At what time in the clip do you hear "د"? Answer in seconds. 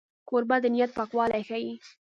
0.63-0.65